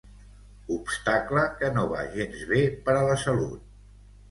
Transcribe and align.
Obstacle 0.75 1.43
que 1.59 1.69
no 1.77 1.85
va 1.93 2.01
gens 2.17 2.41
bé 2.55 2.65
per 2.89 2.99
a 3.03 3.07
la 3.13 3.21
salut. 3.29 3.73